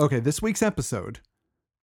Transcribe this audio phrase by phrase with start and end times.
[0.00, 1.20] Okay, this week's episode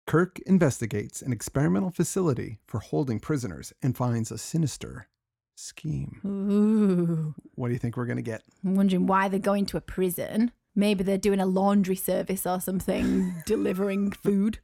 [0.05, 5.07] Kirk investigates an experimental facility for holding prisoners and finds a sinister
[5.55, 6.21] scheme.
[6.27, 7.37] Ooh.
[7.55, 8.43] What do you think we're going to get?
[8.65, 10.51] I'm wondering why they're going to a prison.
[10.75, 14.59] Maybe they're doing a laundry service or something, delivering food.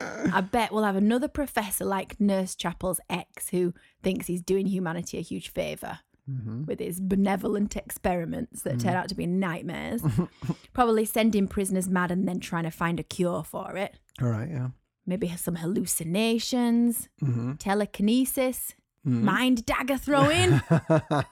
[0.00, 5.18] I bet we'll have another professor like Nurse Chapel's ex who thinks he's doing humanity
[5.18, 5.98] a huge favour
[6.28, 6.64] Mm-hmm.
[6.64, 8.96] with his benevolent experiments that turn mm.
[8.96, 10.02] out to be nightmares.
[10.72, 13.94] Probably sending prisoners mad and then trying to find a cure for it.
[14.20, 14.70] All right, yeah.
[15.06, 17.52] Maybe some hallucinations, Mm-hmm.
[17.54, 18.74] telekinesis,
[19.06, 19.24] mm-hmm.
[19.24, 20.60] mind dagger throwing.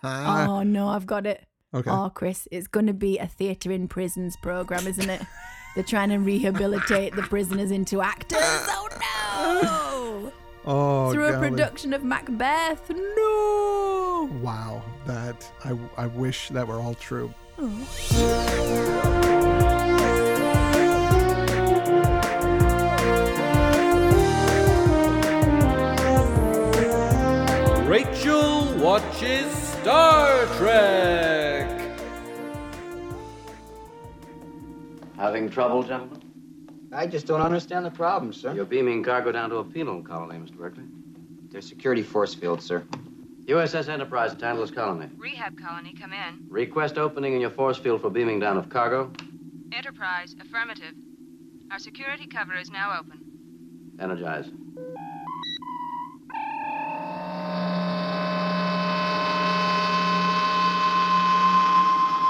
[0.05, 1.45] oh no, I've got it.
[1.75, 1.91] Okay.
[1.91, 5.23] Oh, Chris, it's going to be a theatre in prisons program, isn't it?
[5.75, 8.39] They're trying to rehabilitate the prisoners into actors.
[8.41, 10.33] Oh no!
[10.67, 12.89] Oh, Through a production of Macbeth.
[12.89, 13.84] No!
[14.25, 17.33] Wow, that I, I wish that were all true.
[27.87, 31.69] Rachel watches Star Trek.
[35.17, 36.23] Having trouble, gentlemen?
[36.93, 38.55] I just don't understand the problem, sir.
[38.55, 40.57] You're beaming cargo down to a penal colony, Mr.
[40.57, 40.85] Berkeley.
[41.51, 42.85] There's security force field, sir.
[43.47, 45.09] USS Enterprise, Tantalus Colony.
[45.19, 46.47] Rehab colony, come in.
[46.49, 49.13] Request opening in your force field for beaming down of cargo.
[49.71, 50.95] Enterprise, affirmative.
[51.71, 53.21] Our security cover is now open.
[54.01, 54.47] Energize.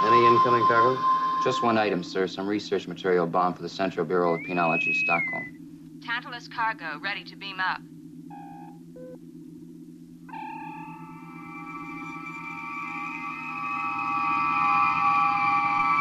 [0.05, 0.99] Any incoming cargo?
[1.45, 2.27] Just one item, sir.
[2.27, 6.01] Some research material bound for the Central Bureau of Penology, Stockholm.
[6.05, 7.81] Tantalus cargo, ready to beam up.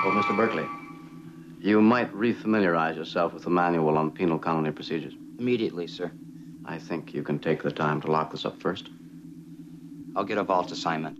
[0.05, 0.35] Oh, Mr.
[0.35, 0.65] Berkeley.
[1.61, 5.13] You might refamiliarize yourself with the manual on penal colony procedures.
[5.39, 6.11] Immediately, sir.
[6.65, 8.89] I think you can take the time to lock this up first.
[10.15, 11.19] I'll get a vault assignment.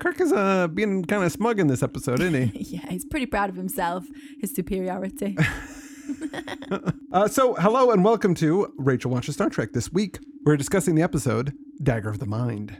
[0.00, 2.58] Kirk is uh, being kind of smug in this episode, isn't he?
[2.76, 4.04] Yeah, he's pretty proud of himself,
[4.40, 5.36] his superiority.
[7.12, 9.72] Uh, so, hello and welcome to Rachel Watches Star Trek.
[9.72, 12.78] This week, we're discussing the episode Dagger of the Mind.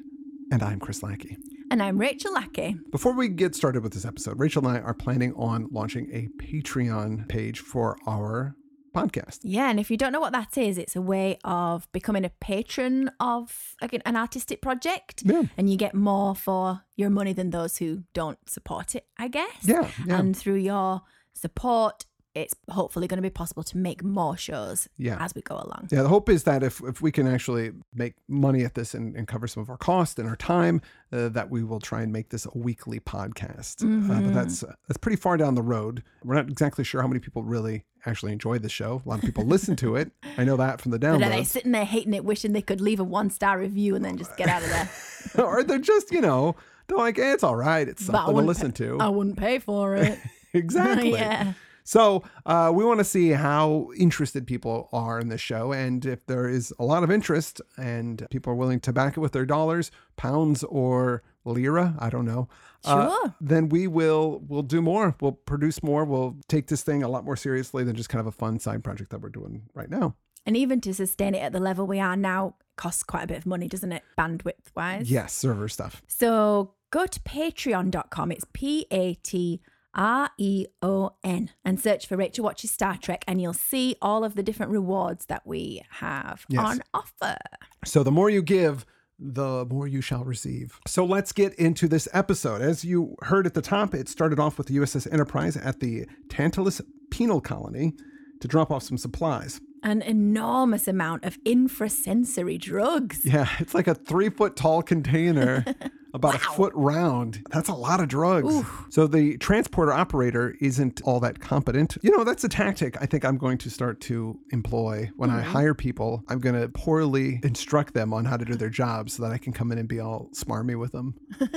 [0.50, 1.36] And I'm Chris Lackey.
[1.72, 2.76] And I'm Rachel Lackey.
[2.90, 6.28] Before we get started with this episode, Rachel and I are planning on launching a
[6.36, 8.54] Patreon page for our
[8.94, 9.38] podcast.
[9.42, 12.28] Yeah, and if you don't know what that is, it's a way of becoming a
[12.28, 13.74] patron of
[14.04, 15.22] an artistic project.
[15.24, 15.44] Yeah.
[15.56, 19.62] And you get more for your money than those who don't support it, I guess.
[19.62, 20.18] Yeah, yeah.
[20.18, 21.00] And through your
[21.32, 25.16] support, it's hopefully going to be possible to make more shows Yeah.
[25.22, 25.88] as we go along.
[25.90, 29.14] Yeah, the hope is that if, if we can actually make money at this and,
[29.16, 30.80] and cover some of our cost and our time,
[31.12, 33.82] uh, that we will try and make this a weekly podcast.
[33.84, 36.02] Uh, but that's uh, that's pretty far down the road.
[36.24, 39.02] We're not exactly sure how many people really actually enjoy the show.
[39.04, 40.10] A lot of people listen to it.
[40.38, 42.80] I know that from the But are they sitting there hating it, wishing they could
[42.80, 44.88] leave a one star review and then just get out of there?
[45.44, 46.56] or they're just, you know,
[46.88, 47.86] they're like, eh, it's all right.
[47.88, 48.98] It's something to listen pay- to.
[49.00, 50.18] I wouldn't pay for it.
[50.54, 51.12] exactly.
[51.12, 51.52] yeah.
[51.84, 56.24] So uh, we want to see how interested people are in this show, and if
[56.26, 59.46] there is a lot of interest and people are willing to back it with their
[59.46, 62.48] dollars, pounds, or lira, I don't know.
[62.84, 63.34] uh, Sure.
[63.40, 65.16] then we will we'll do more.
[65.20, 66.04] We'll produce more.
[66.04, 68.84] We'll take this thing a lot more seriously than just kind of a fun side
[68.84, 70.14] project that we're doing right now.
[70.46, 73.38] And even to sustain it at the level we are now costs quite a bit
[73.38, 74.02] of money, doesn't it?
[74.18, 75.10] Bandwidth wise.
[75.10, 76.02] Yes, server stuff.
[76.08, 78.32] So go to patreon.com.
[78.32, 79.60] It's P A T
[79.94, 84.24] R E O N and search for Rachel Watches Star Trek, and you'll see all
[84.24, 86.64] of the different rewards that we have Yes.
[86.64, 87.36] on offer.
[87.84, 88.86] So the more you give,
[89.18, 90.80] the more you shall receive.
[90.86, 92.60] So let's get into this episode.
[92.62, 96.06] As you heard at the top, it started off with the USS Enterprise at the
[96.28, 96.80] Tantalus
[97.10, 97.92] Penal Colony
[98.40, 99.60] to drop off some supplies.
[99.82, 103.24] An enormous amount of infrasensory drugs.
[103.24, 105.64] Yeah, it's like a three foot tall container,
[106.14, 107.44] about a foot round.
[107.50, 108.64] That's a lot of drugs.
[108.90, 111.96] So the transporter operator isn't all that competent.
[112.02, 115.40] You know, that's a tactic I think I'm going to start to employ when I
[115.40, 115.50] mm-hmm.
[115.50, 116.22] hire people.
[116.28, 119.38] I'm going to poorly instruct them on how to do their job so that I
[119.38, 121.14] can come in and be all smarmy with them.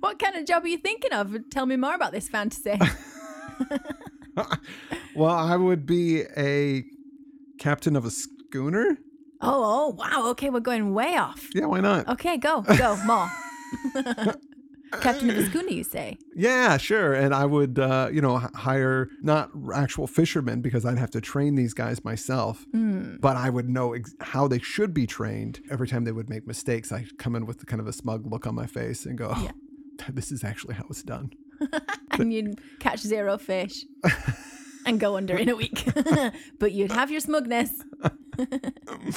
[0.00, 1.36] What kind of job are you thinking of?
[1.50, 2.78] Tell me more about this fantasy.
[5.16, 6.84] Well, I would be a
[7.58, 8.98] captain of a schooner.
[9.40, 10.30] oh, oh, wow.
[10.30, 11.48] Okay, we're going way off.
[11.54, 12.08] Yeah, why not?
[12.08, 13.28] Okay, go, go, more.
[15.00, 16.16] Captain of a schooner, you say?
[16.36, 17.14] Yeah, sure.
[17.14, 21.20] And I would, uh, you know, h- hire not actual fishermen because I'd have to
[21.20, 25.60] train these guys myself, but I would know ex- how they should be trained.
[25.68, 28.46] Every time they would make mistakes, I'd come in with kind of a smug look
[28.46, 29.50] on my face and go, oh,
[30.12, 31.30] this is actually how it's done.
[32.12, 33.84] And you'd catch zero fish.
[34.86, 35.86] and go under in a week.
[36.58, 37.70] but you'd have your smugness.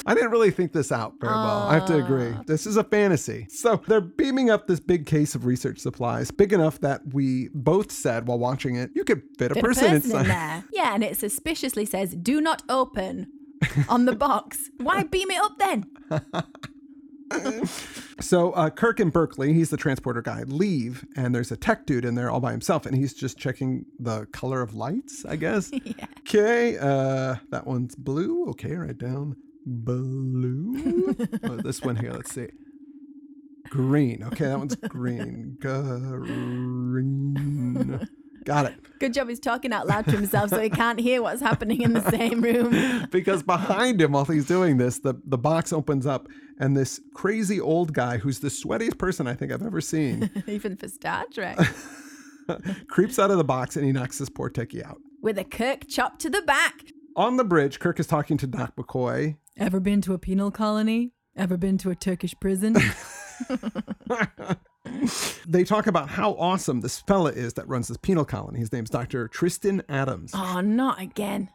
[0.06, 1.62] I didn't really think this out very well.
[1.62, 2.32] I have to agree.
[2.36, 2.42] Ah.
[2.46, 3.46] This is a fantasy.
[3.50, 7.90] So they're beaming up this big case of research supplies, big enough that we both
[7.90, 10.20] said while watching it, you could fit a Fit a person, person inside.
[10.22, 10.64] in there.
[10.72, 13.26] Yeah, and it suspiciously says, do not open
[13.88, 14.70] on the box.
[14.78, 15.84] Why beam it up then?
[18.20, 22.04] So uh, Kirk and Berkeley, he's the transporter guy, leave, and there's a tech dude
[22.04, 25.70] in there all by himself, and he's just checking the color of lights, I guess.
[26.28, 28.50] Okay, uh, that one's blue.
[28.50, 31.16] Okay, write down blue.
[31.42, 32.48] oh, this one here, let's see.
[33.70, 34.22] Green.
[34.24, 35.56] Okay, that one's green.
[36.90, 37.08] Green.
[38.48, 38.98] Got it.
[38.98, 41.92] Good job he's talking out loud to himself so he can't hear what's happening in
[41.92, 43.06] the same room.
[43.10, 46.28] because behind him while he's doing this the, the box opens up
[46.58, 50.76] and this crazy old guy who's the sweatiest person i think i've ever seen Even
[50.78, 51.58] for Star Trek.
[52.88, 55.86] creeps out of the box and he knocks this poor techie out With a Kirk
[55.86, 56.74] chop to the back.
[57.16, 61.12] on the bridge kirk is talking to doc mccoy Ever been to a penal colony?
[61.36, 62.76] Ever been to a Turkish prison?
[65.46, 68.90] they talk about how awesome this fella is that runs this penal colony his name's
[68.90, 71.50] dr tristan adams oh, not again.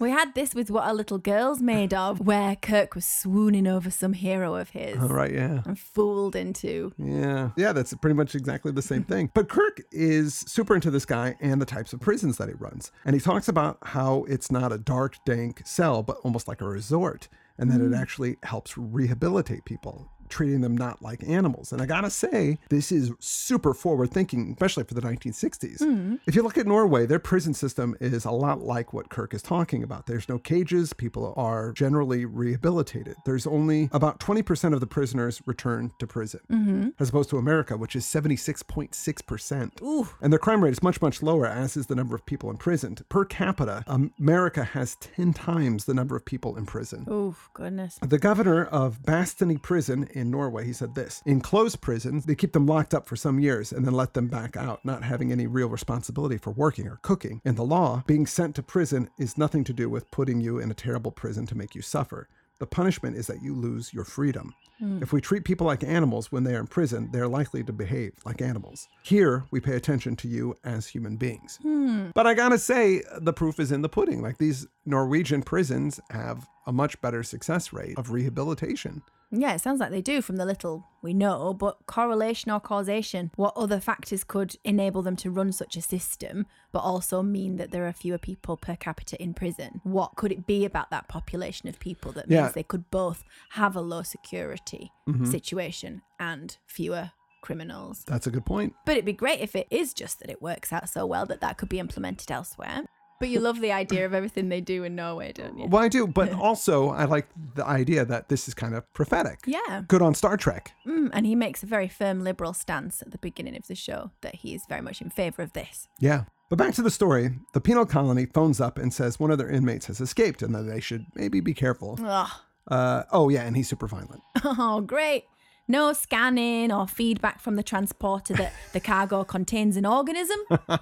[0.00, 3.90] We had this with What a Little Girl's Made Of, where Kirk was swooning over
[3.90, 6.92] some hero of his all right yeah and fooled into.
[6.98, 7.50] Yeah.
[7.56, 9.30] Yeah, that's pretty much exactly the same thing.
[9.34, 12.92] But Kirk is super into this guy and the types of prisons that he runs.
[13.04, 16.68] And he talks about how it's not a dark, dank cell, but almost like a
[16.68, 17.28] resort,
[17.58, 18.00] and that it mm.
[18.00, 20.08] actually helps rehabilitate people.
[20.28, 21.72] Treating them not like animals.
[21.72, 25.78] And I gotta say, this is super forward thinking, especially for the 1960s.
[25.78, 26.16] Hmm.
[26.26, 29.42] If you look at Norway, their prison system is a lot like what Kirk is
[29.42, 30.06] talking about.
[30.06, 33.16] There's no cages, people are generally rehabilitated.
[33.24, 36.88] There's only about 20% of the prisoners return to prison, mm-hmm.
[36.98, 40.12] as opposed to America, which is 76.6%.
[40.20, 43.02] And their crime rate is much, much lower, as is the number of people imprisoned.
[43.08, 43.84] Per capita,
[44.18, 47.06] America has 10 times the number of people in prison.
[47.08, 47.98] Oh, goodness.
[48.02, 52.52] The governor of Bastøy Prison in Norway, he said this In closed prisons, they keep
[52.52, 55.46] them locked up for some years and then let them back out, not having any
[55.46, 57.40] real responsibility for working or cooking.
[57.44, 60.70] In the law, being sent to prison is nothing to do with putting you in
[60.70, 62.28] a terrible prison to make you suffer.
[62.58, 64.52] The punishment is that you lose your freedom.
[64.78, 65.00] Hmm.
[65.02, 68.12] If we treat people like animals when they are in prison, they're likely to behave
[68.24, 68.88] like animals.
[69.02, 71.58] Here, we pay attention to you as human beings.
[71.62, 72.10] Hmm.
[72.14, 74.22] But I gotta say, the proof is in the pudding.
[74.22, 79.02] Like these Norwegian prisons have a much better success rate of rehabilitation.
[79.30, 83.30] Yeah, it sounds like they do from the little we know, but correlation or causation,
[83.36, 87.70] what other factors could enable them to run such a system, but also mean that
[87.70, 89.80] there are fewer people per capita in prison?
[89.84, 92.42] What could it be about that population of people that Yeah.
[92.42, 95.26] means they could both have a low security mm-hmm.
[95.26, 98.04] situation and fewer criminals?
[98.06, 98.74] That's a good point.
[98.86, 101.40] But it'd be great if it is just that it works out so well that
[101.40, 102.86] that could be implemented elsewhere.
[103.20, 105.66] But you love the idea of everything they do in Norway, don't you?
[105.66, 109.40] Well, I do, but also I like the idea that this is kind of prophetic.
[109.46, 109.82] Yeah.
[109.88, 110.72] Good on Star Trek.
[110.86, 114.12] Mm, and he makes a very firm liberal stance at the beginning of the show
[114.20, 115.88] that he is very much in favour of this.
[115.98, 116.24] Yeah.
[116.48, 117.30] But back to the story.
[117.52, 120.62] The penal colony phones up and says one of their inmates has escaped and that
[120.62, 121.98] they should maybe be careful.
[122.02, 122.30] Ugh.
[122.68, 124.22] Uh, oh, yeah, and he's super violent.
[124.44, 125.24] Oh, great.
[125.70, 130.38] No scanning or feedback from the transporter that the cargo contains an organism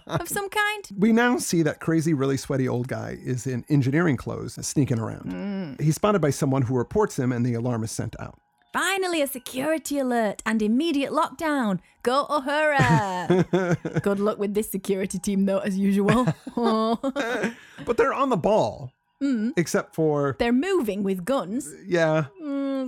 [0.07, 0.85] of some kind.
[0.97, 5.33] We now see that crazy, really sweaty old guy is in engineering clothes sneaking around.
[5.33, 5.81] Mm.
[5.81, 8.39] He's spotted by someone who reports him and the alarm is sent out.
[8.73, 11.81] Finally, a security alert and immediate lockdown.
[12.03, 14.03] Go Uhura.
[14.03, 16.27] Good luck with this security team, though, as usual.
[16.55, 18.93] But they're on the ball.
[19.23, 19.53] Mm.
[19.57, 21.73] Except for, They're moving with guns.
[21.87, 22.27] yeah.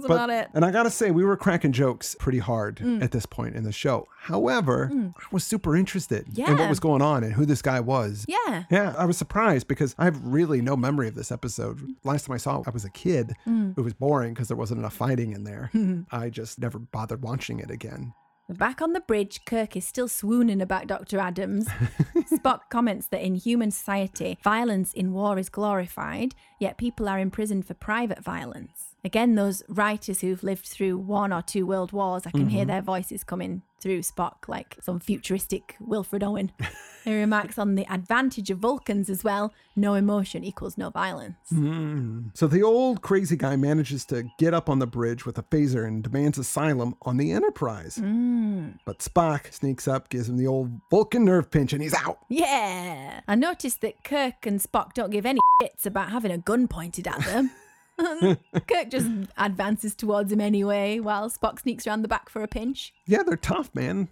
[0.05, 0.49] Mm, But, about it.
[0.55, 3.73] and I gotta say, we were cracking jokes pretty hard at this point in the
[3.73, 4.07] show.
[4.21, 8.25] However, I was super interested in what was going on and who this guy was.
[8.29, 8.65] Yeah.
[8.71, 11.81] Yeah, I was surprised because I have really no memory of this episode.
[12.05, 13.33] Last time I saw it, I was a kid.
[13.47, 15.71] It was boring because there wasn't enough fighting in there.
[16.11, 18.13] I just never bothered watching it again.
[18.51, 21.19] Back on the bridge, Kirk is still swooning about Dr.
[21.19, 21.69] Adams.
[22.33, 27.67] Spock comments that in human society, violence in war is glorified, yet people are imprisoned
[27.67, 28.88] for private violence.
[29.05, 32.71] Again, those writers who've lived through one or two world wars, I can hear mm-hmm.
[32.71, 36.51] their voices coming through Spock like some futuristic Wilfred Owen.
[37.05, 41.37] he remarks on the advantage of Vulcans as well no emotion equals no violence.
[41.53, 42.37] Mm.
[42.37, 45.87] So the old crazy guy manages to get up on the bridge with a phaser
[45.87, 47.99] and demands asylum on the Enterprise.
[47.99, 48.81] Mm.
[48.85, 52.19] But Spock sneaks up, gives him the old Vulcan nerve pinch, and he's out.
[52.29, 53.21] Yeah.
[53.29, 57.07] I noticed that Kirk and Spock don't give any shits about having a gun pointed
[57.07, 57.53] at them.
[58.69, 62.93] Kirk just advances towards him anyway, while Spock sneaks around the back for a pinch.
[63.07, 64.09] Yeah, they're tough, man.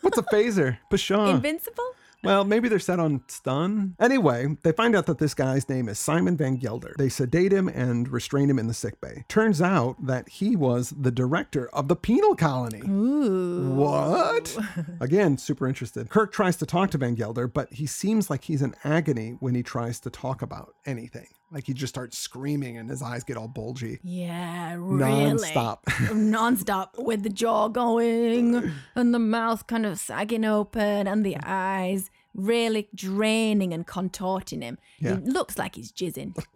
[0.00, 0.78] What's a phaser?
[0.90, 1.34] Pshaw.
[1.34, 1.84] Invincible?
[2.22, 3.94] Well, maybe they're set on stun.
[4.00, 6.94] Anyway, they find out that this guy's name is Simon Van Gelder.
[6.98, 9.24] They sedate him and restrain him in the sick bay.
[9.28, 12.80] Turns out that he was the director of the penal colony.
[12.88, 13.70] Ooh.
[13.74, 14.58] What?
[15.00, 16.08] Again, super interested.
[16.08, 19.54] Kirk tries to talk to Van Gelder, but he seems like he's in agony when
[19.54, 21.28] he tries to talk about anything.
[21.52, 24.00] Like he just starts screaming and his eyes get all bulgy.
[24.02, 24.98] Yeah, really.
[24.98, 25.84] Non-stop.
[26.12, 32.10] Non-stop with the jaw going and the mouth kind of sagging open and the eyes
[32.36, 34.78] really draining and contorting him.
[34.98, 35.16] Yeah.
[35.16, 36.34] He looks like he's jizzing.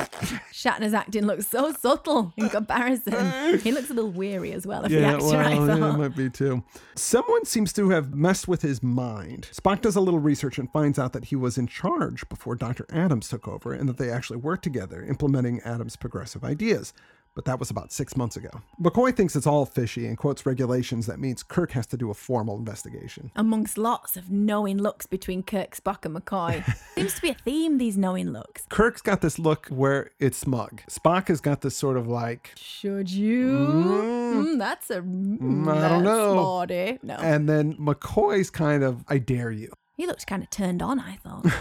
[0.53, 3.59] Shatner's acting looks so subtle in comparison.
[3.61, 5.99] he looks a little weary as well, if the actor I well, yeah, thought.
[5.99, 6.63] might be too.
[6.95, 9.49] Someone seems to have messed with his mind.
[9.53, 12.87] Spock does a little research and finds out that he was in charge before Dr.
[12.91, 16.93] Adams took over and that they actually worked together implementing Adams' progressive ideas.
[17.37, 18.51] But that was about six months ago.
[18.83, 22.15] McCoy thinks it's all fishy and quotes regulations that means Kirk has to do a
[22.15, 23.31] formal investigation.
[23.37, 26.65] Amongst lots of knowing looks between Kirk, Spock, and McCoy.
[26.97, 28.67] Seems to be a theme, these knowing looks.
[28.69, 30.83] Kirk's got this look where it's smug.
[30.91, 33.47] Spock has got this sort of like, Should you?
[33.47, 35.01] Mm, that's a.
[35.01, 36.33] Mm, I don't know.
[36.35, 36.99] Sporty.
[37.03, 37.15] No.
[37.15, 39.73] and then McCoy's kind of, I dare you.
[39.97, 41.47] he looks kind of turned on, I thought.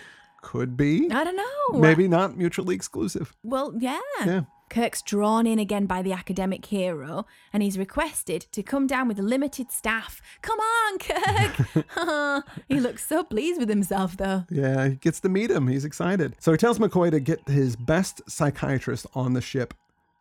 [0.42, 1.10] Could be.
[1.10, 1.80] I don't know.
[1.80, 3.34] Maybe not mutually exclusive.
[3.42, 4.00] Well, yeah.
[4.24, 4.40] Yeah.
[4.70, 9.18] Kirk's drawn in again by the academic hero, and he's requested to come down with
[9.18, 10.22] a limited staff.
[10.42, 12.44] Come on, Kirk!
[12.68, 14.44] he looks so pleased with himself, though.
[14.48, 15.66] Yeah, he gets to meet him.
[15.66, 16.36] He's excited.
[16.38, 19.74] So he tells McCoy to get his best psychiatrist on the ship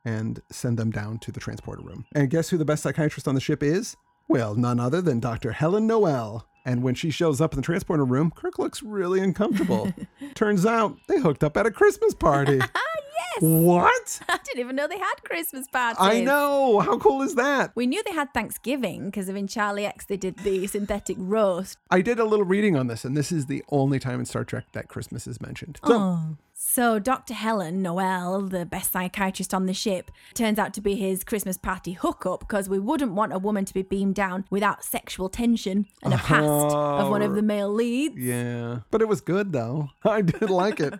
[0.03, 2.05] and send them down to the transporter room.
[2.15, 3.95] And guess who the best psychiatrist on the ship is?
[4.27, 5.51] Well, none other than Dr.
[5.51, 6.47] Helen Noel.
[6.69, 9.91] And when she shows up in the transporter room, Kirk looks really uncomfortable.
[10.35, 12.59] Turns out they hooked up at a Christmas party.
[12.61, 12.69] Ah,
[13.17, 13.41] yes!
[13.41, 14.19] what?
[14.29, 15.97] I didn't even know they had Christmas parties.
[15.99, 16.79] I know.
[16.81, 17.71] How cool is that?
[17.73, 21.79] We knew they had Thanksgiving because of in Charlie X they did the synthetic roast.
[21.89, 24.43] I did a little reading on this, and this is the only time in Star
[24.43, 25.79] Trek that Christmas is mentioned.
[25.83, 26.37] So,
[26.79, 27.33] So Dr.
[27.33, 31.91] Helen Noel, the best psychiatrist on the ship, turns out to be his Christmas party
[31.91, 36.13] hookup because we wouldn't want a woman to be beamed down without sexual tension and
[36.13, 38.15] a past of one of the male leads.
[38.15, 38.79] yeah.
[38.91, 39.89] But it was good, though.
[40.05, 40.93] I did like it.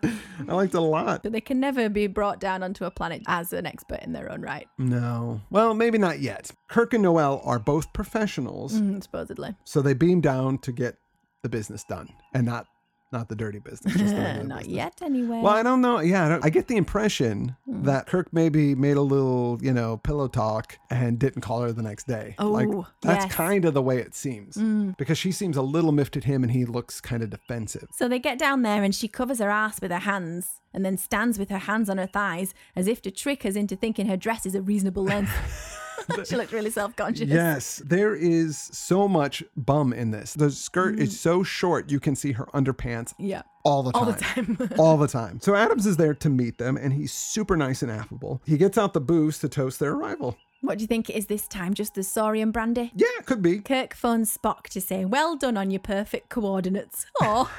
[0.46, 1.22] I liked it a lot.
[1.22, 4.30] But they can never be brought down onto a planet as an expert in their
[4.30, 5.40] own right, No.
[5.48, 6.50] Well, maybe not yet.
[6.68, 9.56] Kirk and Noel are both professionals, mm, supposedly.
[9.64, 10.96] so they beam down to get
[11.42, 12.66] the business done and not
[13.12, 13.94] not the dirty business.
[13.94, 14.04] The
[14.44, 14.66] Not business.
[14.66, 15.40] yet, anyway.
[15.40, 15.98] Well, I don't know.
[16.00, 17.82] Yeah, I, don't, I get the impression Hmm.
[17.84, 21.82] that Kirk maybe made a little, you know, pillow talk and didn't call her the
[21.82, 22.34] next day.
[22.38, 23.34] like Oh, that's yes.
[23.34, 24.56] Kind of the way it seems.
[24.96, 27.88] Because she seems a little miffed at him and he looks kind of defensive.
[27.92, 30.96] So they get down there and she covers her ass with her hands and then
[30.96, 34.16] stands with her hands on her thighs as if to trick us into thinking her
[34.16, 35.32] dress is a reasonable length.
[36.28, 37.28] she looked really self conscious.
[37.28, 40.34] Yes, there is so much bum in this.
[40.34, 41.18] The skirt is mm.
[41.18, 43.42] so short you can see her underpants Yeah.
[43.64, 44.00] all the time.
[44.00, 44.68] All the time.
[44.78, 45.40] all the time.
[45.40, 48.40] So Adams is there to meet them and he's super nice and affable.
[48.44, 50.36] He gets out the booze to toast their arrival.
[50.62, 51.72] What do you think is this time?
[51.72, 52.92] Just the Saurian brandy?
[52.94, 53.60] Yeah, it could be.
[53.60, 57.06] Kirk phones Spock to say, Well done on your perfect coordinates.
[57.20, 57.50] Oh,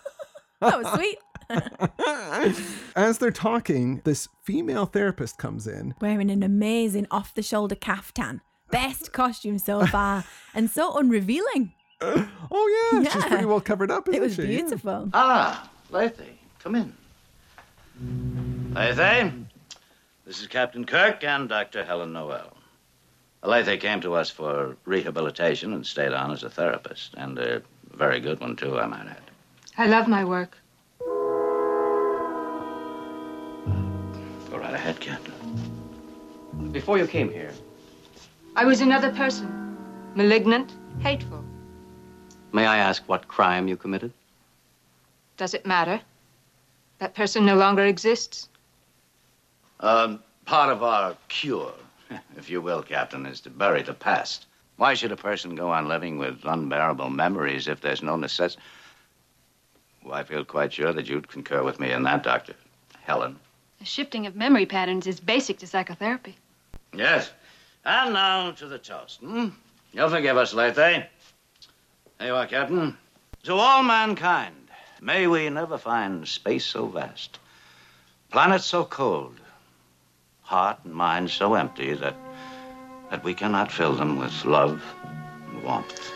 [0.60, 1.18] that was sweet.
[2.96, 5.94] As they're talking, this female therapist comes in.
[6.00, 8.40] Wearing an amazing off the shoulder caftan.
[8.70, 10.24] Best costume so far,
[10.54, 11.72] and so unrevealing.
[12.50, 14.46] Oh yeah, she's pretty well covered up, isn't It was she?
[14.46, 15.08] beautiful.
[15.14, 16.20] Ah, Lethe,
[16.58, 16.92] come in.
[18.74, 19.32] Lethe,
[20.26, 21.84] this is Captain Kirk and Dr.
[21.84, 22.52] Helen Noel.
[23.42, 27.62] Lethe came to us for rehabilitation and stayed on as a therapist, and a
[27.94, 29.30] very good one, too, I might add.
[29.78, 30.58] I love my work.
[36.76, 37.52] Before you came here,
[38.54, 39.78] I was another person.
[40.14, 41.42] Malignant, hateful.
[42.52, 44.12] May I ask what crime you committed?
[45.38, 46.02] Does it matter?
[46.98, 48.50] That person no longer exists.
[49.80, 51.72] Um, part of our cure,
[52.36, 54.44] if you will, Captain, is to bury the past.
[54.76, 58.62] Why should a person go on living with unbearable memories if there's no necessity?
[60.04, 62.52] Well, I feel quite sure that you'd concur with me in that, Doctor.
[63.02, 63.38] Helen.
[63.78, 66.36] The shifting of memory patterns is basic to psychotherapy.
[66.94, 67.30] Yes.
[67.84, 69.20] And now to the toast.
[69.20, 69.48] Hmm?
[69.92, 70.74] You'll forgive us, Lethe.
[70.74, 71.08] There
[72.20, 72.96] you are, Captain.
[73.44, 74.68] To all mankind,
[75.00, 77.38] may we never find space so vast,
[78.30, 79.38] planets so cold,
[80.42, 82.16] heart and mind so empty that
[83.10, 84.82] that we cannot fill them with love
[85.48, 86.12] and warmth.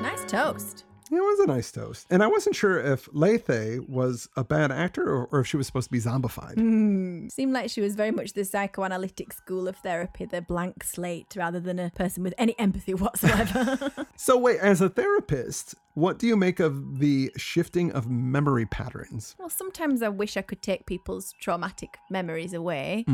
[0.00, 0.84] Nice toast.
[1.16, 2.06] It was a nice toast.
[2.10, 5.66] And I wasn't sure if Lethe was a bad actor or, or if she was
[5.66, 6.54] supposed to be zombified.
[6.54, 7.30] Mm.
[7.30, 11.60] Seemed like she was very much the psychoanalytic school of therapy, the blank slate, rather
[11.60, 13.92] than a person with any empathy whatsoever.
[14.16, 19.34] So, wait, as a therapist, what do you make of the shifting of memory patterns?
[19.38, 23.04] well, sometimes I wish I could take people's traumatic memories away.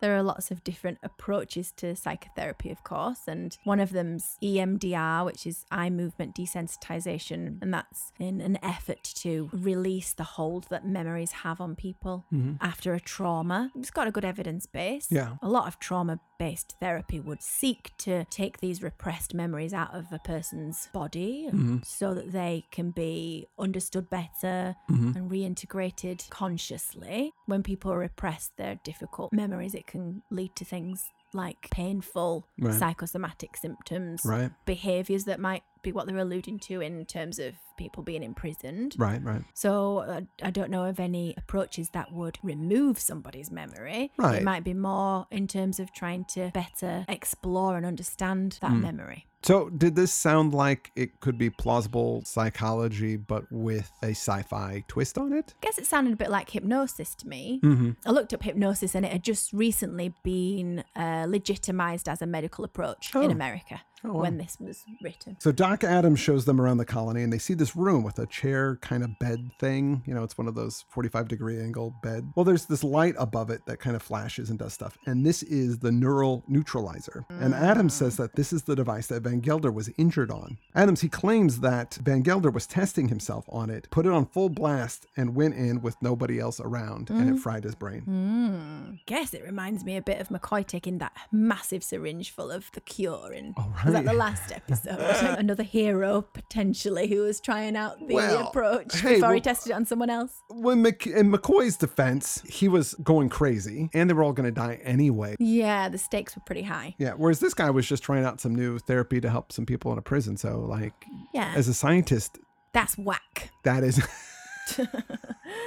[0.00, 5.24] There are lots of different approaches to psychotherapy, of course, and one of them's EMDR,
[5.24, 10.86] which is eye movement desensitization, and that's in an effort to release the hold that
[10.86, 12.54] memories have on people mm-hmm.
[12.60, 13.70] after a trauma.
[13.74, 15.06] It's got a good evidence base.
[15.10, 15.36] Yeah.
[15.42, 20.06] A lot of trauma based therapy would seek to take these repressed memories out of
[20.12, 21.78] a person's body mm-hmm.
[21.82, 25.16] so that they can be understood better mm-hmm.
[25.16, 27.32] and reintegrated consciously.
[27.46, 29.95] When people repress their difficult memories, it can
[30.30, 32.74] lead to things like painful Right.
[32.74, 34.50] psychosomatic symptoms, Right.
[34.64, 38.94] behaviors that might be what they're alluding to in terms of people being imprisoned.
[38.98, 39.42] Right, right.
[39.54, 44.10] So uh, I don't know of any approaches that would remove somebody's memory.
[44.16, 44.36] Right.
[44.36, 49.26] It might be more in terms of trying to better explore and understand that memory.
[49.42, 54.82] So, did this sound like it could be plausible psychology, but with a sci fi
[54.88, 55.54] twist on it?
[55.62, 57.60] I guess it sounded a bit like hypnosis to me.
[57.62, 57.90] Mm-hmm.
[58.04, 62.64] I looked up hypnosis and it had just recently been uh, legitimized as a medical
[62.64, 63.30] approach in Oh.
[63.30, 64.20] America Oh, wow.
[64.22, 65.36] when this was written.
[65.40, 68.26] So Doc Adams shows them around the colony and they see this room with a
[68.26, 70.02] chair kind of bed thing.
[70.06, 72.30] You know, it's one of those 45 degree angle bed.
[72.36, 74.98] Well, there's this light above it that kind of flashes and does stuff.
[75.06, 77.24] And this is the neural neutralizer.
[77.30, 80.58] And Adams says that this is the device that Van Gelder was injured on.
[80.74, 84.48] Adams, he claims that Van Gelder was testing himself on it, put it on full
[84.48, 88.02] blast, and went in with nobody else around, and it fried his brain.
[88.06, 88.98] Mm.
[89.06, 92.80] Guess it reminds me a bit of McCoy taking that massive syringe full of the
[92.80, 94.04] cure in Oh, was right.
[94.06, 94.98] the last episode?
[95.38, 99.74] Another hero potentially who was trying out the Well, approach hey, before he tested it
[99.74, 100.32] on someone else.
[100.50, 104.52] When Mc- in McCoy's defense, he was going crazy, and they were all going to
[104.60, 105.36] die anyway.
[105.38, 106.94] Yeah, the stakes were pretty high.
[106.98, 109.92] Yeah, whereas this guy was just trying out some new therapy to help some people
[109.92, 110.36] in a prison.
[110.36, 110.94] So, like,
[111.34, 112.38] Yeah, as a scientist,
[112.72, 113.50] that's whack.
[113.64, 114.00] that is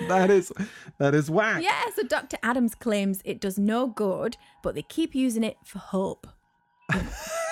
[0.09, 0.51] that is
[0.97, 1.63] that is whack.
[1.63, 2.37] Yeah, so Dr.
[2.43, 6.27] Adams claims it does no good, but they keep using it for hope.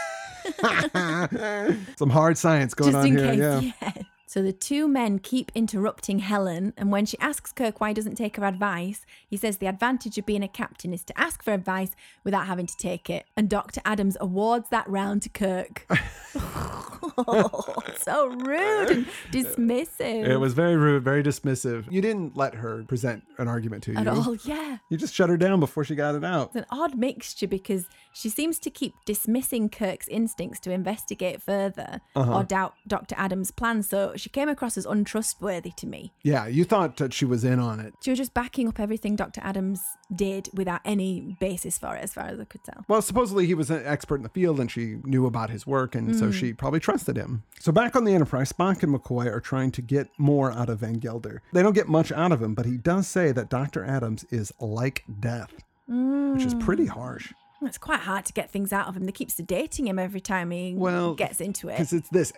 [1.98, 3.28] Some hard science going just on in here.
[3.32, 3.40] case.
[3.40, 3.72] yeah.
[3.82, 4.04] Yeah.
[4.30, 8.16] So the two men keep interrupting Helen, and when she asks Kirk why he doesn't
[8.16, 11.54] take her advice, he says the advantage of being a captain is to ask for
[11.54, 11.92] advice
[12.26, 13.26] without having to take it.
[13.38, 13.80] And Dr.
[13.86, 15.88] Adams awards that round to Kirk.
[17.97, 20.27] so rude and dismissive.
[20.27, 21.91] It was very rude, very dismissive.
[21.91, 23.97] You didn't let her present an argument to you.
[23.97, 24.77] at all, yeah.
[24.89, 26.47] You just shut her down before she got it out.
[26.47, 32.01] It's an odd mixture because she seems to keep dismissing Kirk's instincts to investigate further
[32.15, 32.38] Uh-huh.
[32.39, 33.15] or doubt Dr.
[33.17, 33.84] Adams' plan.
[33.84, 36.13] So she came across as untrustworthy to me.
[36.23, 37.93] Yeah, you thought that she was in on it.
[38.01, 39.41] She was just backing up everything Dr.
[39.43, 39.82] Adams
[40.15, 42.84] did without any basis for it, as far as I could tell.
[42.88, 45.95] Well, supposedly he was an expert in the field and she knew about his work,
[45.95, 47.43] and so she probably trusted him.
[47.60, 50.80] So back on the Enterprise, Spock and McCoy are trying to get more out of
[50.80, 51.41] Van Gelder.
[51.54, 53.86] They don't get much out of him, but he does say that Dr.
[53.86, 55.54] Adams is like death,
[55.88, 56.89] which is pretty mm.
[56.89, 57.32] harsh.
[57.62, 59.06] It's quite hard to get things out of him.
[59.06, 61.74] They keep sedating him every time he Well, gets into it.
[61.74, 62.34] Because it's this.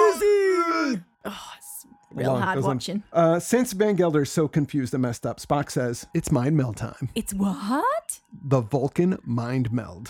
[1.24, 1.71] oh it's
[2.14, 3.02] real hard watching.
[3.12, 6.76] Uh, since Van Gelder is so confused and messed up, Spock says, It's mind meld
[6.76, 7.08] time.
[7.14, 8.20] It's what?
[8.44, 10.08] The Vulcan mind meld.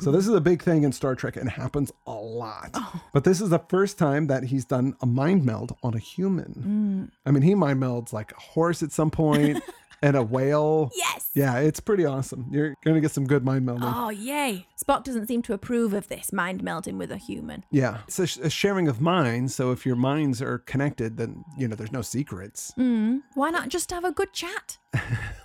[0.00, 2.70] So, this is a big thing in Star Trek and happens a lot.
[2.74, 3.00] Oh.
[3.12, 6.00] But this is the first time that he's done a mind meld on a Mm.
[6.02, 7.10] human.
[7.26, 9.62] I mean, he mind melds like a horse at some point
[10.02, 10.90] and a whale.
[10.94, 11.30] Yes.
[11.34, 12.48] Yeah, it's pretty awesome.
[12.50, 13.80] You're going to get some good mind melding.
[13.94, 14.66] Oh, yay.
[14.82, 17.64] Spock doesn't seem to approve of this mind melding with a human.
[17.70, 19.54] Yeah, it's a, sh- a sharing of minds.
[19.54, 22.72] So if your minds are connected, then you know there's no secrets.
[22.78, 24.78] Mm, why not just have a good chat?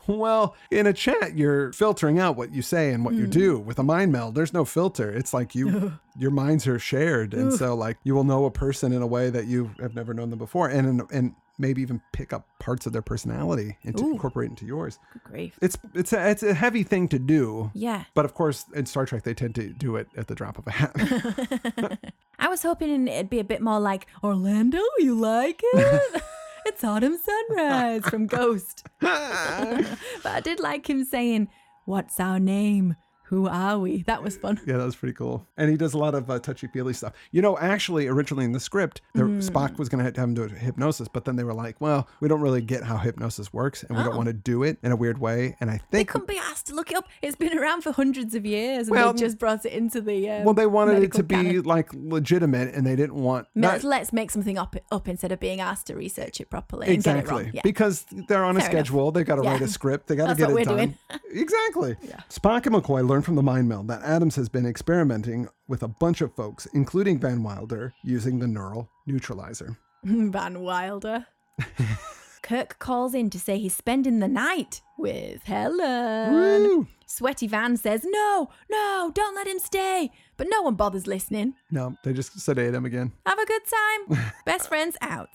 [0.08, 3.32] Well, in a chat, you're filtering out what you say and what you hmm.
[3.32, 3.60] do.
[3.60, 5.12] With a mind meld, there's no filter.
[5.12, 8.94] It's like you, your minds are shared, and so like you will know a person
[8.94, 12.34] in a way that you have never known them before, and and maybe even pick
[12.34, 14.12] up parts of their personality and to Ooh.
[14.12, 15.00] incorporate into yours.
[15.14, 15.60] Good grief.
[15.62, 17.72] It's it's a, it's a heavy thing to do.
[17.74, 18.06] Yeah.
[18.14, 20.68] But of course, in Star Trek, they tend to do it at the drop of
[20.68, 22.00] a hat.
[22.40, 26.24] I was hoping it'd be a bit more like Orlando, you like it?
[26.68, 28.86] It's autumn sunrise from Ghost.
[29.00, 29.88] but
[30.26, 31.48] I did like him saying,
[31.86, 32.96] What's our name?
[33.28, 34.04] Who are we?
[34.04, 34.60] That was fun.
[34.66, 35.46] Yeah, that was pretty cool.
[35.58, 37.14] And he does a lot of uh, touchy feely stuff.
[37.32, 39.40] You know, actually, originally in the script, there, Hmm.
[39.40, 41.80] Spock was going to have to have him do hypnosis, but then they were like,
[41.82, 44.18] well, we don't really get how hypnosis works and we don't Oh.
[44.18, 45.56] want to do it in a weird way.
[45.60, 47.06] And I think They couldn't be asked to look it up.
[47.22, 50.30] It's been around for hundreds of years, and Well, they just brought it into the.
[50.30, 53.48] Um, well, they wanted it to be like legitimate and they didn't want.
[53.56, 56.88] Let's, not- let's make something up up instead of being asked to research it properly
[56.88, 57.44] and get it Exactly.
[57.44, 57.52] wrong.
[57.54, 57.62] Yeah.
[57.64, 58.86] Because they're on a Fair enough.
[58.88, 59.12] schedule.
[59.12, 59.52] They got to Yeah.
[59.52, 60.08] write a script.
[60.08, 60.96] They got to get what it we're done.
[61.12, 61.22] doing.
[61.42, 61.96] exactly.
[62.30, 65.88] Spock and McCoy learn from the mind meld that Adams has been experimenting with a
[65.88, 69.76] bunch of folks, including Van Wilder, using the neural neutralizer.
[70.04, 71.26] Van Wilder.
[72.44, 76.32] Kirk calls in to say he's spending the night with Helen.
[76.32, 76.88] Woo!
[77.08, 80.12] Sweaty Van says, No, no, don't let him stay.
[80.38, 81.56] But no one bothers listening.
[81.72, 83.14] No, they just sedate him again.
[83.26, 84.32] Have a good time.
[84.46, 85.30] Best friends out.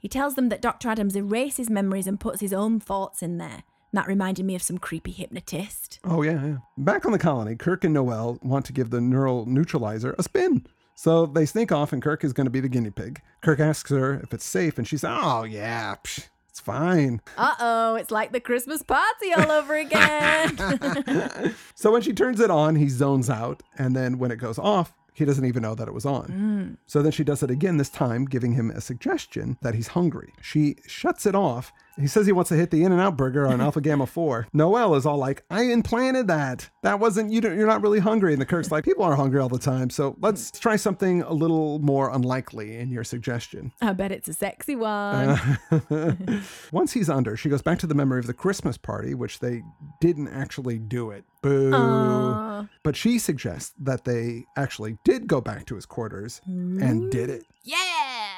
[0.00, 0.90] he tells them that Dr.
[0.90, 3.62] Adams erases memories and puts his own thoughts in there.
[3.92, 6.00] That reminded me of some creepy hypnotist.
[6.04, 6.56] Oh, yeah, yeah.
[6.78, 10.66] Back on the colony, Kirk and Noel want to give the neural neutralizer a spin.
[10.94, 13.20] So they sneak off, and Kirk is going to be the guinea pig.
[13.42, 17.20] Kirk asks her if it's safe, and she says, Oh, yeah, psh, it's fine.
[17.36, 20.56] Uh oh, it's like the Christmas party all over again.
[21.74, 23.62] So when she turns it on, he zones out.
[23.76, 26.78] And then when it goes off, he doesn't even know that it was on.
[26.86, 30.32] So then she does it again, this time giving him a suggestion that he's hungry.
[30.40, 31.72] She shuts it off.
[32.00, 34.48] He says he wants to hit the In N Out burger on Alpha Gamma 4.
[34.52, 36.70] Noel is all like, I implanted that.
[36.82, 38.32] That wasn't, you don't, you're not really hungry.
[38.32, 39.90] And the Kirk's like, people are hungry all the time.
[39.90, 43.72] So let's try something a little more unlikely in your suggestion.
[43.80, 45.38] I bet it's a sexy one.
[46.72, 49.62] Once he's under, she goes back to the memory of the Christmas party, which they
[50.00, 51.24] didn't actually do it.
[51.42, 52.68] Boo.
[52.84, 57.44] But she suggests that they actually did go back to his quarters and did it.
[57.64, 57.76] yeah.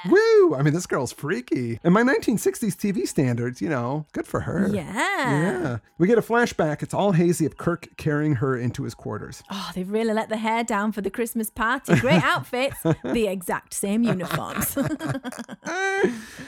[0.11, 0.55] Woo!
[0.55, 1.79] I mean, this girl's freaky.
[1.83, 4.69] And my 1960s TV standards, you know, good for her.
[4.73, 4.93] Yeah.
[4.95, 5.79] Yeah.
[5.99, 6.83] We get a flashback.
[6.83, 9.43] It's all hazy of Kirk carrying her into his quarters.
[9.51, 11.95] Oh, they've really let the hair down for the Christmas party.
[12.01, 12.83] Great outfits.
[13.05, 14.77] the exact same uniforms.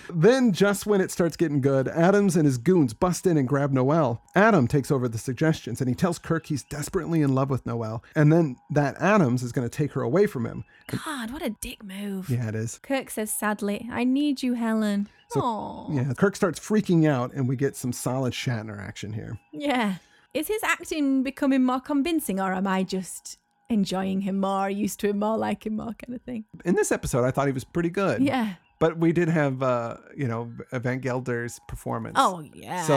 [0.09, 3.73] Then, just when it starts getting good, Adams and his goons bust in and grab
[3.73, 4.23] Noel.
[4.35, 8.03] Adam takes over the suggestions and he tells Kirk he's desperately in love with Noel,
[8.15, 10.65] and then that Adams is going to take her away from him.
[11.05, 12.31] God, what a dick move.
[12.31, 12.79] Yeah, it is.
[12.79, 15.09] Kirk says sadly, I need you, Helen.
[15.37, 15.93] Aw.
[15.93, 19.39] Yeah, Kirk starts freaking out, and we get some solid Shatner action here.
[19.53, 19.97] Yeah.
[20.35, 23.39] Is his acting becoming more convincing, or am I just
[23.71, 26.45] enjoying him more, used to him more, like him more, kind of thing?
[26.65, 28.21] In this episode, I thought he was pretty good.
[28.21, 28.55] Yeah.
[28.81, 32.17] But we did have, uh, you know, Van Gelder's performance.
[32.19, 32.83] Oh, yeah.
[32.83, 32.95] So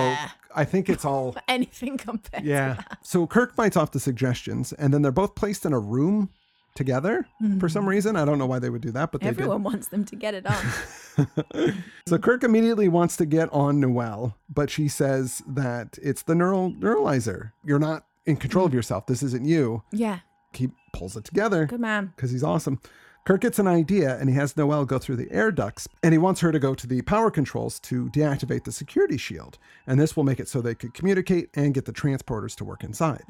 [0.55, 1.35] I think it's all.
[1.47, 2.73] Anything compared to Yeah.
[2.73, 2.97] that.
[3.03, 6.31] So Kirk bites off the suggestions, and then they're both placed in a room
[6.75, 7.25] together
[7.60, 8.15] for some reason.
[8.15, 9.39] I don't know why they would do that, but they Mm-hmm.
[9.41, 11.25] Everyone wants them to get it on.
[12.08, 16.71] So Kirk immediately wants to get on Noel, but she says that it's the neural
[16.71, 17.51] neuralizer.
[17.65, 19.05] You're not in control of yourself.
[19.05, 19.84] This isn't you.
[19.91, 20.19] yeah.
[20.53, 21.65] He pulls it together.
[21.67, 22.13] Good man.
[22.15, 22.79] because he's awesome.
[23.25, 26.17] Kirk gets an idea and he has Noel go through the air ducts and he
[26.17, 29.60] wants her to go to the power controls to deactivate the security shield.
[29.86, 32.84] And this will make it so they could communicate and get the transporters to work
[32.84, 33.21] inside.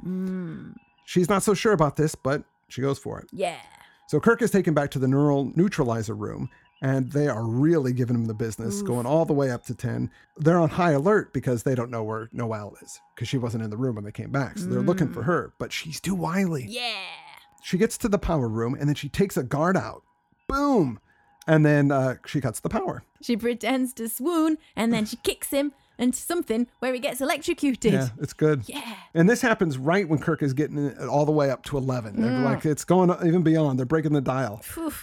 [1.06, 3.28] She's not so sure about this, but she goes for it.
[3.32, 3.58] Yeah.
[4.08, 6.50] So Kirk is taken back to the neural neutralizer room
[6.82, 10.10] and they are really giving him the business, going all the way up to 10.
[10.38, 13.70] They're on high alert because they don't know where Noel is because she wasn't in
[13.70, 14.58] the room when they came back.
[14.58, 16.66] So they're looking for her, but she's too wily.
[16.70, 17.04] Yeah.
[17.64, 20.04] She gets to the power room and then she takes a guard out.
[20.48, 21.00] Boom.
[21.46, 23.04] And then uh, she cuts the power.
[23.22, 27.94] She pretends to swoon and then she kicks him into something where he gets electrocuted.
[27.94, 28.64] Yeah, it's good.
[28.68, 28.96] Yeah.
[29.14, 32.22] And this happens right when Kirk is getting it all the way up to 11.
[32.22, 32.44] They're mm.
[32.44, 33.78] Like it's going even beyond.
[33.80, 34.62] They're breaking the dial.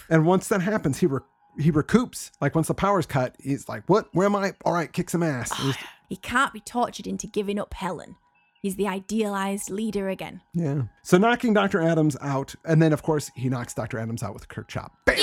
[0.09, 1.19] And once that happens, he re-
[1.59, 2.31] he recoups.
[2.41, 4.07] Like once the power's cut, he's like, "What?
[4.13, 4.53] Where am I?
[4.65, 5.77] All right, kick some ass." He's-
[6.09, 8.15] He can't be tortured into giving up Helen.
[8.61, 10.41] He's the idealized leader again.
[10.53, 10.83] yeah.
[11.03, 11.81] So knocking Dr.
[11.81, 13.99] Adams out, and then of course he knocks Dr.
[13.99, 14.93] Adams out with a Kirk chop.
[15.05, 15.17] Bam.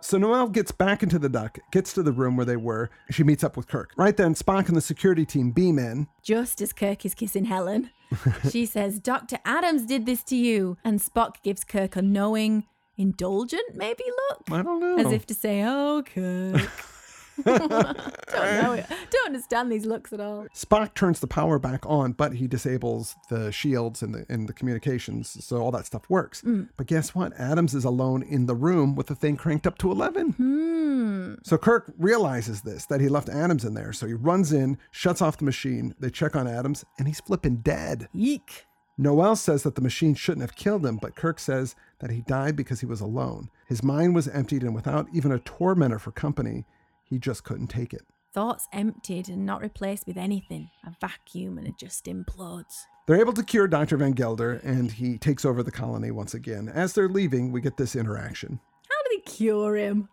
[0.00, 2.90] So Noel gets back into the duck, gets to the room where they were.
[3.10, 3.92] She meets up with Kirk.
[3.96, 6.06] Right then, Spock and the security team beam in.
[6.22, 7.90] Just as Kirk is kissing Helen,
[8.50, 9.38] she says, Dr.
[9.44, 10.76] Adams did this to you.
[10.84, 12.64] And Spock gives Kirk a knowing,
[12.96, 14.42] indulgent, maybe look.
[14.50, 14.98] I don't know.
[14.98, 16.70] As if to say, oh, Kirk.
[17.44, 18.86] don't know it.
[19.10, 20.46] Don't understand these looks at all.
[20.54, 24.52] Spock turns the power back on, but he disables the shields and the and the
[24.52, 26.42] communications, so all that stuff works.
[26.42, 26.68] Mm.
[26.76, 27.32] But guess what?
[27.38, 30.32] Adams is alone in the room with the thing cranked up to eleven.
[30.32, 31.34] Hmm.
[31.42, 35.22] So Kirk realizes this that he left Adams in there, so he runs in, shuts
[35.22, 35.94] off the machine.
[35.98, 38.08] They check on Adams, and he's flipping dead.
[38.14, 38.66] Eek.
[39.00, 42.56] Noel says that the machine shouldn't have killed him, but Kirk says that he died
[42.56, 43.48] because he was alone.
[43.68, 46.64] His mind was emptied, and without even a tormentor for company,
[47.08, 48.02] he just couldn't take it.
[48.32, 50.70] Thoughts emptied and not replaced with anything.
[50.86, 52.84] A vacuum and it just implodes.
[53.06, 53.96] They're able to cure Dr.
[53.96, 56.68] Van Gelder, and he takes over the colony once again.
[56.68, 58.60] As they're leaving, we get this interaction.
[58.88, 60.10] How do they cure him?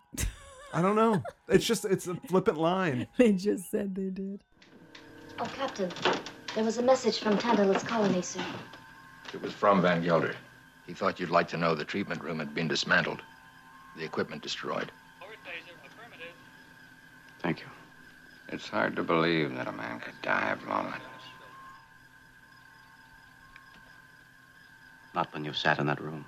[0.74, 1.22] I don't know.
[1.50, 3.08] It's just, it's a flippant line.
[3.18, 4.44] they just said they did.
[5.40, 5.92] Oh, Captain,
[6.56, 8.44] there was a message from Tantalus Colony, sir.
[9.34, 10.36] It was from Van Gelder.
[10.88, 13.22] He thought you'd like to know the treatment room had been dismantled,
[13.98, 14.92] the equipment destroyed.
[17.46, 17.68] Thank you.
[18.50, 21.00] It's hard to believe that a man could die of loneliness.
[25.14, 26.26] Not when you've sat in that room.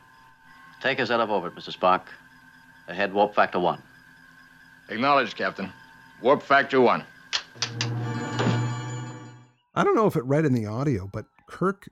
[0.80, 1.76] Take us out of orbit, Mr.
[1.76, 2.04] Spock.
[2.88, 3.82] Ahead warp factor one.
[4.90, 5.74] Acknowledged, Captain.
[6.22, 7.04] Warp factor one.
[9.74, 11.90] I don't know if it read in the audio, but Kirk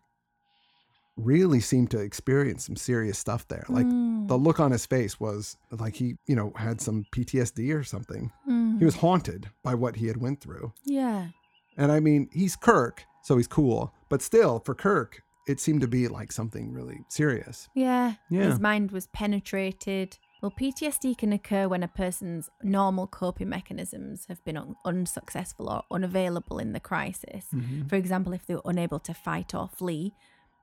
[1.18, 3.66] really seemed to experience some serious stuff there.
[3.70, 4.28] Like hmm.
[4.28, 8.32] the look on his face was like he, you know, had some PTSD or something.
[8.46, 8.65] Hmm.
[8.80, 10.74] He was haunted by what he had went through.
[10.86, 11.28] Yeah.
[11.78, 15.88] And I mean, he's Kirk, so he's cool, but still for Kirk, it seemed to
[15.88, 17.68] be like something really serious.
[17.76, 18.14] Yeah.
[18.30, 18.44] Yeah.
[18.44, 20.18] His mind was penetrated.
[20.42, 25.84] Well, PTSD can occur when a person's normal coping mechanisms have been un- unsuccessful or
[25.92, 27.46] unavailable in the crisis.
[27.54, 27.88] Mm-hmm.
[27.88, 30.14] For example, if they were unable to fight or flee,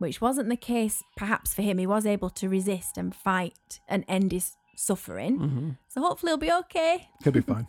[0.03, 1.79] which wasn't the case perhaps for him.
[1.79, 5.39] He was able to resist and fight and end his suffering.
[5.39, 5.71] Mm-hmm.
[5.89, 7.09] So hopefully he'll be okay.
[7.23, 7.67] Could be fine.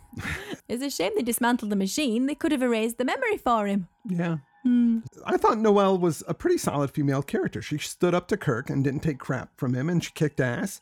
[0.68, 2.26] It's a shame they dismantled the machine.
[2.26, 3.88] They could have erased the memory for him.
[4.08, 4.38] yeah.
[4.64, 5.00] Hmm.
[5.26, 7.60] I thought Noel was a pretty solid female character.
[7.60, 10.80] She stood up to Kirk and didn't take crap from him, and she kicked ass.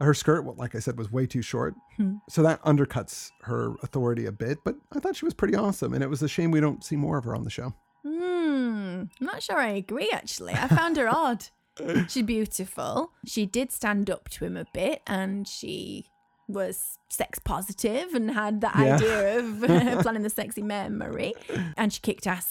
[0.00, 1.74] Her skirt, like I said, was way too short.
[1.96, 2.14] Hmm.
[2.28, 5.94] So that undercuts her authority a bit, but I thought she was pretty awesome.
[5.94, 7.72] And it was a shame we don't see more of her on the show.
[8.04, 9.02] Hmm.
[9.20, 10.54] I'm not sure I agree, actually.
[10.54, 11.44] I found her odd.
[12.08, 13.12] She's beautiful.
[13.26, 16.06] She did stand up to him a bit and she
[16.48, 18.96] was sex positive and had that Yeah.
[18.96, 21.34] idea of uh, planning the sexy memory.
[21.76, 22.48] And she kicked ass.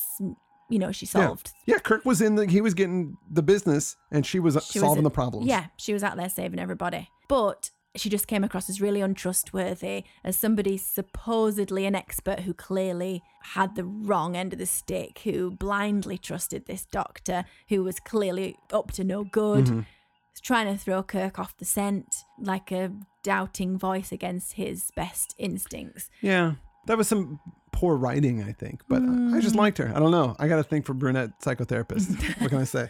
[0.71, 1.51] You know, she solved.
[1.65, 1.75] Yeah.
[1.75, 4.85] yeah, Kirk was in the, he was getting the business and she was She was
[4.87, 5.47] solving a- the problems.
[5.47, 7.09] Yeah, she was out there saving everybody.
[7.27, 13.23] But she just came across as really untrustworthy, as somebody supposedly an expert who clearly
[13.41, 18.55] had the wrong end of the stick, who blindly trusted this doctor, who was clearly
[18.71, 19.79] up to no good, Mm-hmm.
[20.43, 22.91] trying to throw Kirk off the scent like a
[23.23, 26.09] doubting voice against his best instincts.
[26.21, 26.53] Yeah.
[26.85, 27.39] That was some
[27.73, 29.91] poor writing, I think, but I just liked her.
[29.93, 30.35] I don't know.
[30.39, 32.39] I got a thing for brunette psychotherapist.
[32.41, 32.89] what can I say?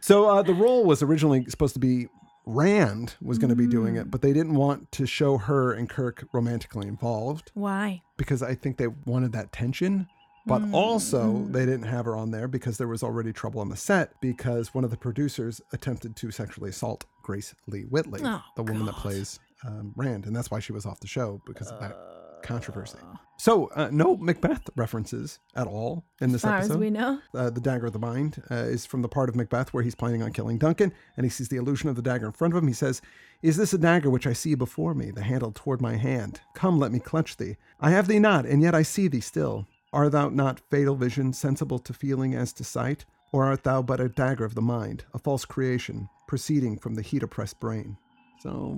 [0.00, 2.06] So uh, the role was originally supposed to be
[2.46, 4.10] Rand was going to be doing it, mm.
[4.10, 8.02] but they didn't want to show her and Kirk romantically involved Why?
[8.16, 10.06] because I think they wanted that tension.
[10.46, 11.52] But mm, also, mm.
[11.52, 14.74] they didn't have her on there because there was already trouble on the set because
[14.74, 18.92] one of the producers attempted to sexually assault Grace Lee Whitney, Oh, the woman that
[18.92, 19.00] God.
[19.00, 22.23] plays um, Rand, and that's why she was off the show because of that uh,
[22.44, 22.98] controversy.
[23.36, 26.74] So, uh, no Macbeth references at all in this as far episode.
[26.74, 27.18] as we know.
[27.34, 29.96] Uh, the dagger of the mind uh, is from the part of Macbeth where he's
[29.96, 32.62] planning on killing Duncan, and he sees the illusion of the dagger in front of
[32.62, 32.68] him.
[32.68, 33.02] He says,
[33.42, 36.40] Is this a dagger which I see before me, the handle toward my hand?
[36.54, 37.56] Come, let me clutch thee.
[37.80, 39.66] I have thee not, and yet I see thee still.
[39.92, 43.04] Art thou not fatal vision, sensible to feeling as to sight?
[43.32, 47.02] Or art thou but a dagger of the mind, a false creation, proceeding from the
[47.02, 47.96] heat oppressed brain?
[48.40, 48.74] So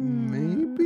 [0.00, 0.79] maybe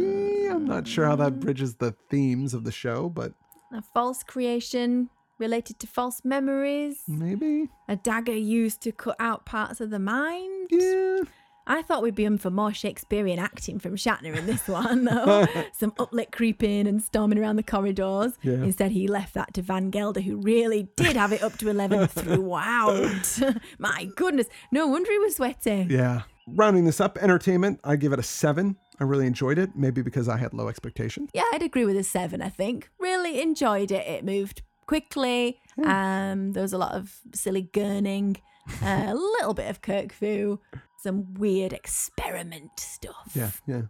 [0.65, 3.33] I'm not sure how that bridges the themes of the show, but
[3.73, 7.03] A false creation related to false memories.
[7.07, 7.69] maybe.
[7.89, 10.69] A dagger used to cut out parts of the mind.
[10.71, 11.19] Yeah.
[11.67, 15.47] I thought we'd be in for more Shakespearean acting from Shatner in this one, though.
[15.73, 18.33] Some uplit creeping and storming around the corridors.
[18.43, 18.55] Yeah.
[18.55, 22.07] Instead, he left that to Van Gelder, who really did have it up to 11
[22.09, 23.41] throughout.
[23.79, 24.47] My goodness.
[24.73, 25.87] No wonder he was sweaty.
[25.91, 26.23] Yeah.
[26.47, 28.77] Rounding this up, entertainment, I give it a seven.
[29.01, 31.31] I really enjoyed it, maybe because I had low expectations.
[31.35, 32.91] Yeah, I'd agree with a seven, I think.
[32.99, 34.07] Really enjoyed it.
[34.07, 35.59] It moved quickly.
[35.83, 38.37] Um, there was a lot of silly gurning,
[38.83, 40.61] uh, a little bit of Kirk Fu,
[41.03, 43.31] some weird experiment stuff.
[43.35, 43.83] Yeah, yeah.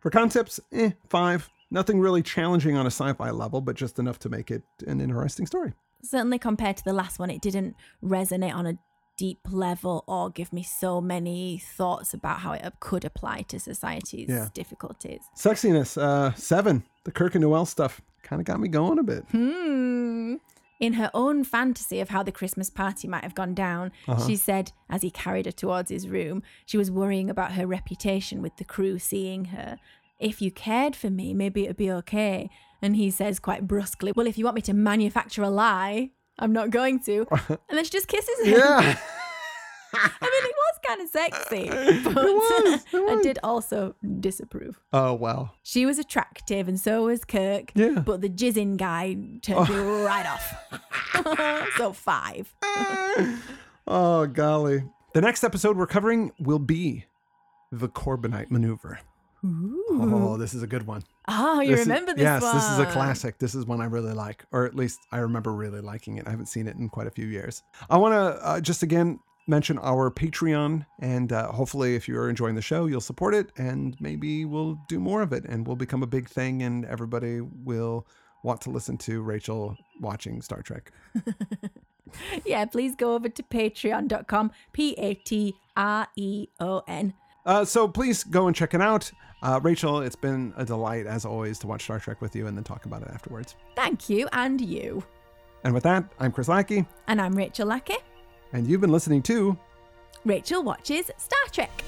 [0.00, 1.48] For concepts, eh, five.
[1.70, 5.00] Nothing really challenging on a sci fi level, but just enough to make it an
[5.00, 5.72] interesting story.
[6.04, 8.74] certainly compared to the last one, it didn't resonate on a
[9.22, 14.28] deep level or give me so many thoughts about how it could apply to society's
[14.28, 14.48] Yeah.
[14.52, 15.20] difficulties.
[15.36, 16.82] Sexiness, uh, seven.
[17.04, 19.24] The Kirk and Noel stuff kind of got me going a bit.
[19.30, 20.36] Hmm.
[20.80, 23.92] In her own fantasy of how the Christmas party might have gone down,
[24.26, 28.42] she said, as he carried her towards his room, she was worrying about her reputation
[28.42, 29.78] with the crew seeing her.
[30.18, 32.50] If you cared for me, maybe it'd be okay.
[32.84, 36.52] And he says quite brusquely, Well, if you want me to manufacture a lie, I'm
[36.52, 37.26] not going to.
[37.48, 38.58] And then she just kisses him.
[38.58, 38.98] Yeah.
[39.94, 41.68] I mean, it was kind of sexy,
[42.02, 44.80] but I did also disapprove.
[44.92, 45.54] Oh well.
[45.62, 47.72] She was attractive, and so was Kirk.
[47.74, 47.98] Yeah.
[48.04, 51.70] But the jizzing guy turned me right off.
[51.76, 52.54] so five.
[53.86, 54.84] Oh golly.
[55.12, 57.04] The next episode we're covering will be
[57.70, 59.00] the Corbomite maneuver.
[59.44, 61.02] Oh, this is a good one.
[61.28, 62.54] Oh, you This is- remember this yes, one?
[62.54, 63.38] this is a classic.
[63.38, 66.26] This is one I really like, or at least I remember really liking it.
[66.26, 67.62] I haven't seen it in quite a few years.
[67.90, 72.54] I want to uh, just again mention our Patreon, and uh, hopefully, if you're enjoying
[72.54, 76.02] the show, you'll support it, and maybe we'll do more of it, and we'll become
[76.04, 78.06] a big thing, and everybody will
[78.44, 80.92] want to listen to Rachel watching Star Trek.
[82.44, 87.14] Yeah, please go over to patreon.com, P A T R E O N.
[87.46, 89.10] Uh, so please go and check it out.
[89.42, 92.56] Uh, Rachel, it's been a delight as always to watch Star Trek with you and
[92.56, 93.56] then talk about it afterwards.
[93.74, 95.02] Thank you, and you.
[95.64, 97.96] And with that, I'm Chris Lackey, And I'm Rachel Lackey.
[98.52, 99.58] and you've been listening to
[100.24, 101.82] Rachel watches Star Trek.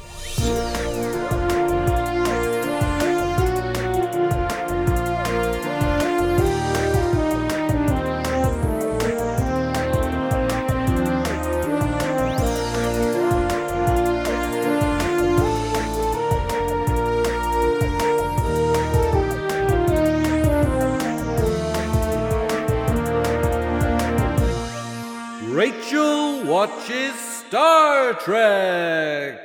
[25.64, 29.43] Rachel watches Star Trek.